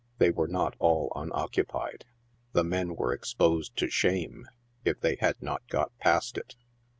[0.17, 2.05] They were not all unoccupied.
[2.53, 4.47] The men were exposed to shame,
[4.83, 6.55] if they had not got past it.